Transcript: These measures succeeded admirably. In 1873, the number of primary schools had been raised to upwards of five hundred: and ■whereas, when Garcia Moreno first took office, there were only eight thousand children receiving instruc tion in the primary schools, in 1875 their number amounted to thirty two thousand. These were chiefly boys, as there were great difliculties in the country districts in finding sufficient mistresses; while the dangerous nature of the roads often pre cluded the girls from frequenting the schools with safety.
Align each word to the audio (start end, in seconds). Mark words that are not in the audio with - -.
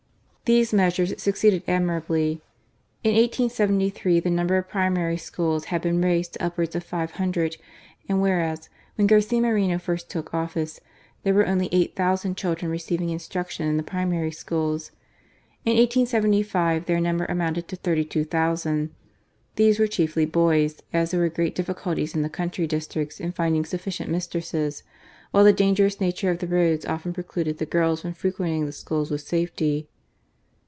These 0.51 0.73
measures 0.73 1.13
succeeded 1.17 1.63
admirably. 1.65 2.41
In 3.05 3.13
1873, 3.15 4.19
the 4.19 4.29
number 4.29 4.57
of 4.57 4.67
primary 4.67 5.15
schools 5.15 5.63
had 5.71 5.81
been 5.81 6.01
raised 6.01 6.33
to 6.33 6.43
upwards 6.43 6.75
of 6.75 6.83
five 6.83 7.11
hundred: 7.11 7.55
and 8.09 8.17
■whereas, 8.17 8.67
when 8.95 9.07
Garcia 9.07 9.39
Moreno 9.39 9.77
first 9.77 10.09
took 10.09 10.33
office, 10.33 10.81
there 11.23 11.33
were 11.33 11.47
only 11.47 11.69
eight 11.71 11.95
thousand 11.95 12.35
children 12.35 12.69
receiving 12.69 13.07
instruc 13.07 13.47
tion 13.49 13.65
in 13.65 13.77
the 13.77 13.81
primary 13.81 14.29
schools, 14.29 14.91
in 15.63 15.77
1875 15.77 16.83
their 16.85 16.99
number 16.99 17.23
amounted 17.29 17.69
to 17.69 17.77
thirty 17.77 18.03
two 18.03 18.25
thousand. 18.25 18.89
These 19.55 19.79
were 19.79 19.87
chiefly 19.87 20.25
boys, 20.25 20.81
as 20.91 21.11
there 21.11 21.21
were 21.21 21.29
great 21.29 21.55
difliculties 21.55 22.13
in 22.13 22.23
the 22.23 22.27
country 22.29 22.67
districts 22.67 23.21
in 23.21 23.31
finding 23.31 23.63
sufficient 23.63 24.11
mistresses; 24.11 24.83
while 25.31 25.45
the 25.45 25.53
dangerous 25.53 26.01
nature 26.01 26.29
of 26.29 26.39
the 26.39 26.47
roads 26.47 26.85
often 26.85 27.13
pre 27.13 27.23
cluded 27.23 27.57
the 27.57 27.65
girls 27.65 28.01
from 28.01 28.11
frequenting 28.13 28.65
the 28.65 28.73
schools 28.73 29.09
with 29.09 29.21
safety. 29.21 29.87